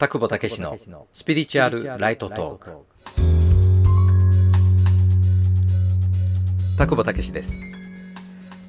[0.00, 0.78] 田久保武史の
[1.12, 2.70] スピリチュアルライトトーク
[6.78, 7.52] 田久保武史です。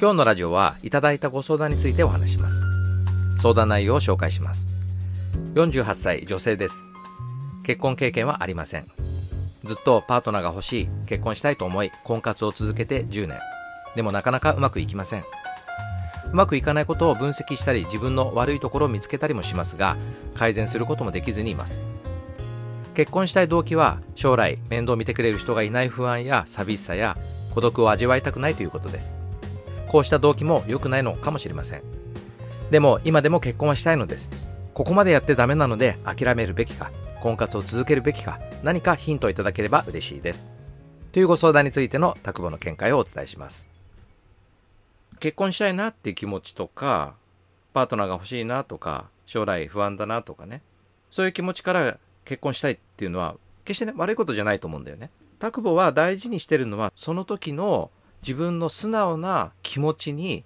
[0.00, 2.62] 今日のラジオはいただいたご相談についてお話します。
[3.42, 4.68] 相談内容を紹介します。
[5.54, 6.76] 48歳女性です。
[7.64, 8.86] 結婚経験はありません。
[9.64, 13.40] ずっとパートナーが欲しい結婚したいと思い婚活を続けて10年。
[13.96, 15.24] でもなかなかうまくいきません。
[16.32, 19.96] うまくいかないことを分析したり自分の悪いところを見つけたりもしますが
[20.34, 21.84] 改善することもできずにいます。
[22.94, 27.16] 結婚したい動機は将来面倒を見てくれる人がいない不安や寂しさや
[27.54, 29.12] 孤独を味わいたくないということです。
[29.88, 31.82] こうした動機も良くないのかもしれません。
[32.70, 34.30] でも今でも結婚はしたいのです。
[34.74, 36.90] ここまでやってダメなので諦めるべきか
[37.20, 40.46] 婚活を続けるべきか何かヒントをいただければ嬉しいです。
[41.12, 43.75] というご相談についての拓保の見解をお伝えします。
[45.20, 47.14] 結婚したいなっていう気持ちとか
[47.72, 50.62] パートナーが欲しいなとか将来不安だなとかね
[51.10, 55.10] そういう気持ちから結婚したいっていうのは決してね悪いことじゃないと思うんだよね。
[55.38, 57.90] 拓保は大事にしてるのはその時の
[58.22, 60.44] 自分の素直な気持ちに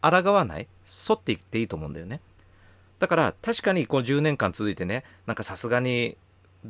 [0.00, 0.68] 抗わない
[1.08, 2.20] 沿っていっていいと思うんだよね。
[2.98, 6.16] だから確かにこの10年間続いてねなんかさすがに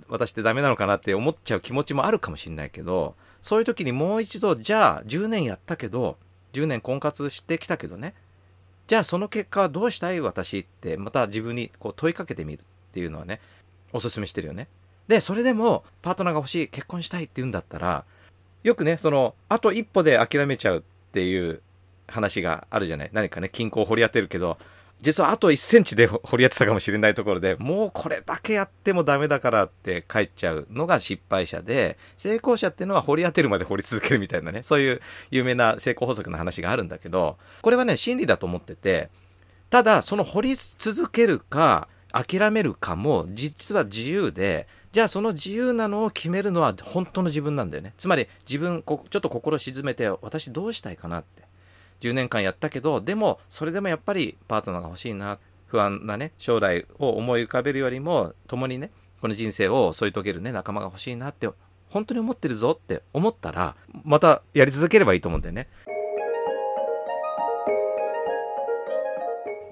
[0.09, 6.17] 私ってダメなのかなって思っちゃう気持ちもあるかもしれないけどそういう時にもう一度じゃあ10年やったけど
[6.55, 8.15] 10年婚活してきたけどね。
[8.87, 10.21] じゃあその結果はどうしたい？
[10.21, 13.41] 私ってまた自分にこう問いかけてみるっていうのはね
[13.93, 14.69] おすすめしてるよね。
[15.09, 18.05] でそれでもパートナーが欲しい結婚したいって言うんだったら
[18.63, 20.83] よくねそのあと一歩で諦めちゃうっ
[21.13, 21.61] ていう
[22.09, 23.11] 話があるじゃない。
[23.13, 24.59] 何かね均衡を掘り当てるけど
[25.01, 39.11] 実はあと1センチで 掘り当てたかもしれないところでもうこれだけやってもダメだからって帰っちゃうのが失敗者で成功者っていうのは掘り当てるまで掘り続けるみたいなねそういう有名な成功法則の話があるんだけどこれはね真理だと思ってて
[39.71, 47.95] ただその掘り続けるか諦めるかも実は自由でじゃあその自由なのを決めるのは本当の自分なんだよね。
[47.99, 51.44] つまり自分ちょっと心沈めて私どうしたいかなって。
[52.09, 61.49] 10年間やったけどでもそれでもやっぱりパートナーが欲しいな不安なね将来を思い浮かべるよりも共にねこの人生を添い遂げるね仲間が欲しいなって
[61.89, 65.69] 本当に思ってるぞって思ったらまたやり続ければいいと思うんだよね。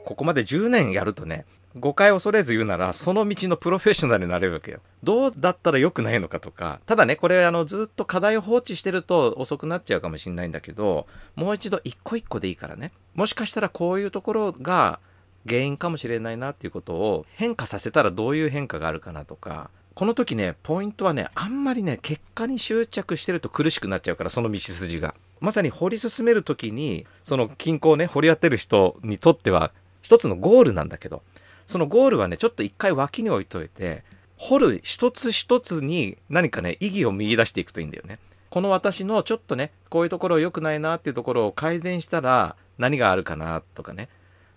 [0.04, 1.47] ここまで10年やるとね
[1.78, 4.81] 誤解を恐れず言うならその道のプロフェッショナルになれるわけよ。
[5.03, 15.00] どうだったら良くないのかとかただねこれあのずっと課題を放置してると遅くなっちゃうかもしれないんだけどもう一度一個一個でいいからねもしかしたらこういうところが
[15.49, 25.15] 原因かもしれないなっていうことを変化させたらどういう変化があるかなとかこの時ねポイントはねあんまりね結果に執着してると苦しくなっちゃうからその道筋が。
[25.41, 31.22] まさに掘り進める時にその均衡をね掘り当てる人にとっては一つのゴールなんだけど
[31.66, 34.04] そのゴールはねちょっと一回脇に置いといて
[34.36, 38.18] 掘る一つ一つに何かね意義を見出していくといいんだよね。
[38.50, 44.10] この私のちょっとねこういうところ良くないなっていうところを改善したら何があるかなとかね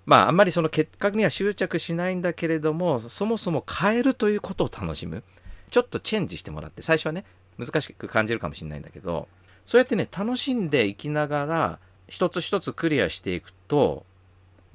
[0.05, 5.23] まああんまりその結果には執着しないんだけれどもそもそも変えるということを楽しむ
[5.71, 7.23] ちょっとチェンジしてもらって最初はね
[7.57, 9.29] 難しく感じるかもしれないんだけど
[9.65, 14.05] そうやってね楽しんでいきながら一つ一つクリアしていくと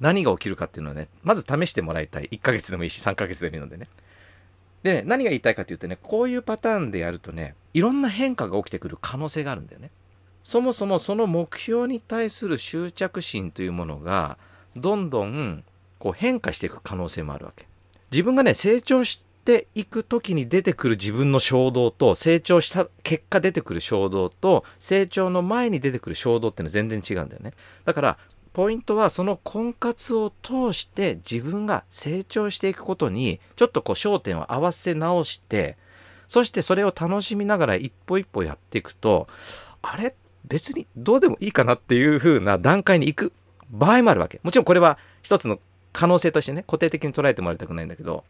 [0.01, 2.27] 何が起きるかっていうのはね、まず試してもらいたい。
[2.31, 3.87] 1ヶ月でもいいし、3ヶ月でもいいのでね。
[4.81, 9.91] で、何が言いたいかっていうとね、こういうパターンでやるとね、いろんな変化が起きてくる可能性があるんだよね。
[10.43, 14.39] そもそもその目標に対する執着心というものが、
[14.75, 15.63] どんどん
[15.99, 17.67] こう変化していく可能性もあるわけ。
[18.11, 27.53] 自分がね、成長していく時に出てくる自分の衝動と、成長した結果出てくる衝動と、成長の前に出てくる衝動っていうのは全然違うんだよね。
[27.85, 28.17] だから、
[28.53, 35.77] ポイントはその婚活を通して自分が成長していくことにちょっとこう焦点を合わせ直して
[36.27, 39.27] そしてそれを楽しみながら一歩一歩やっていくと
[39.81, 40.15] あれ？
[40.45, 43.33] 別にどうでもいいかなっていう風な段階に行く
[43.69, 44.39] 場合もあるわけ。
[44.43, 45.59] もちろんこれは一つの
[45.93, 48.23] 可能性としてね固定的に捉えてもらいたくないんだけど。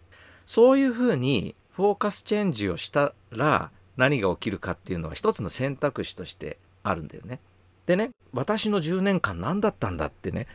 [0.48, 7.40] そういう風にフォーカスチェンジをしたら何が起きるかっていうのは一つの選択肢としてあるんだよね。
[7.86, 10.48] でね、私の10年間何だったんだってね、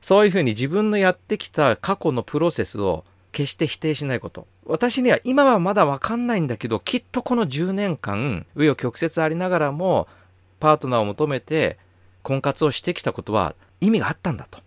[0.00, 4.46] そういうふうに自分のやってきた過去のプロセスを決して否定しないこと。
[4.66, 10.08] 私には今はまだわかんないんだけど、きっとこの10年間、紆余曲折ありながらも、
[10.60, 11.78] パートナーを求めて
[12.22, 14.60] 婚活をしてきたことは意味があったんだと。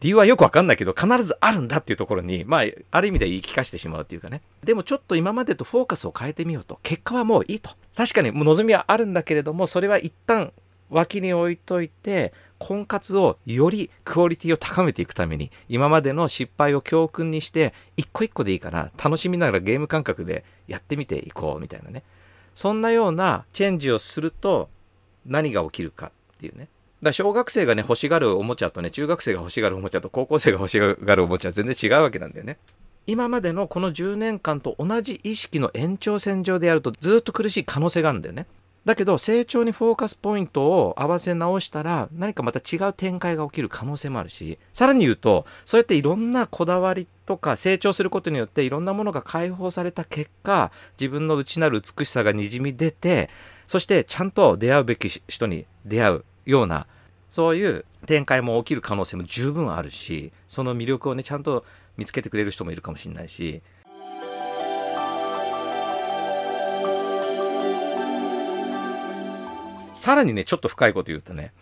[0.00, 4.42] 理由はよくわかんないけど、必ずあるんだっていうところに、まあ、ある意味で言い聞かせてしまうっていうかね。
[4.62, 6.78] でもちょっと今までとフォーカスを変えてみようと。
[6.82, 7.70] 結果はもういいと。
[7.96, 10.52] 確かに望みはあるんだけれども、それは一旦
[10.90, 22.02] 脇に置いといて婚活をよりクオリティを高めていくために今までの失敗を教訓にして一個一個でいいから楽しみながらゲーム感覚でやってみていこうみたいなね。
[22.54, 24.70] そんなようなチェンジをすると
[25.26, 26.68] 何が起きるかっていうね。
[27.02, 32.58] だから小学生がね欲しがるおもちゃとね中学生が欲しがるおもちゃと高校生が欲しがるおもちゃは全然違うわけなんだよね。
[33.06, 38.46] 今までのこの10年間と同じ意識の延長線上でやるとずっと苦しい可能性があるんだよね。
[38.84, 50.70] だけど成長にフォーカスポイントを合わせ直したら何かまた違う展開が起きる可能性もあるし、さらに言うと、そうやっていろんなこだわりとか成長することによっていろんなものが解放された結果、
[51.00, 53.30] 自分の内なる美しさがにじみ出て、
[53.66, 56.86] そしてちゃんと出会うべき人に出会うような、
[57.30, 61.64] そういう展開も起きる可能性も十分あるし、その魅力をね、ちゃんと
[61.96, 63.62] 見つけてくれる人もいるかもしれないし、
[70.04, 71.54] さらにね、ちょっと深いこと言うとね、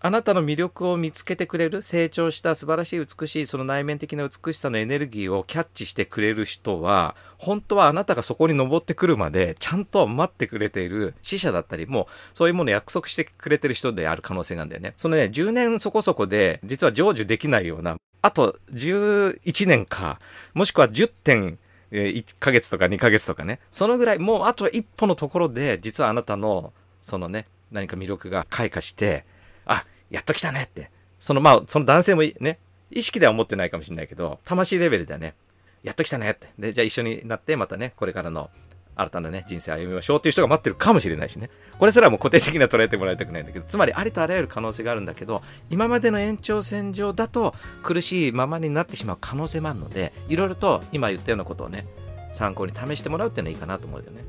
[0.00, 14.94] あなたの魅力を見つけてくれる、成長した素晴らしい美しい、その内面的な美しさのエネルギーをキャッチしてくれる人は、本当はあなたがそこに登ってくるまで、ちゃんと待ってくれている死者だったり、もうそういうものを約束してくれてる人である可能性なんだよね。
[14.96, 20.18] そのね、10年そこそこで、実は成就できないような、あと11年か、
[20.54, 21.58] もしくは10点、
[21.90, 26.72] 1ヶ月とか2ヶ月とかね、そのぐらい、もうあと一歩のところで、実はあなたの、
[27.02, 29.24] そのね、何か魅力が開花して、
[29.64, 30.90] あ、やっと来たねって。
[31.18, 32.58] そのまあ、その男性もね、
[32.90, 35.34] 意識では思ってないかもしれないけど、魂レベルではね、
[35.82, 36.48] やっと来たねって。
[36.58, 38.50] で、じゃあ一緒になってまたね、これからの
[38.94, 41.50] 新たなね、人生歩みましょうっていう人が待ってるかもしれないしね。
[41.78, 51.86] これすらも固定的な捉えてもらいたくないんだけど、つまりありとあらゆる可能性があるんだけど、今までの延長線上だと苦しいままになってしまう可能性もあるので、いろいろと今言ったようなことをね、
[52.32, 54.24] 参考に試してもらうっていうのはいいかなと思うよね。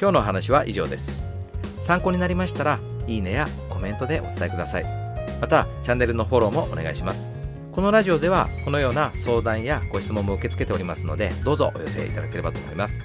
[0.00, 1.37] 今日のお話は以上です。
[1.80, 4.84] 参考になりましたら、いいねやコメントでお伝えください。
[5.40, 7.28] また、チャンネルのフォローもお願いします。
[7.72, 12.98] このラジオでは、このような相談やご質問も受け付けておりますので、どうぞお寄せいただければと思います。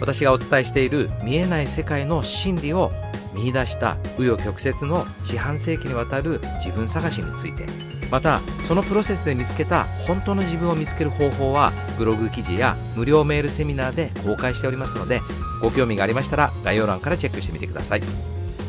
[0.00, 2.90] 私がお伝えしている見えない世界の真理を
[3.34, 7.64] 見出した紆余曲折の四半世紀にわたる自分探しについて
[8.12, 15.22] またそのプロセスで見つけた本当の自分を見つける方法はブログ記事や無料メールセミナーで公開しておりますので
[15.62, 18.02] ご興味がありましたら概要欄からチェックしてみてください。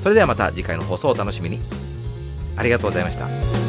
[0.01, 1.59] それではまた次回の放送をお楽しみに。
[2.55, 3.62] ありがとうございました。